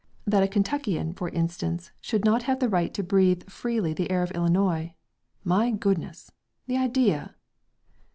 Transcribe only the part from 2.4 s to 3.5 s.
have the right to breathe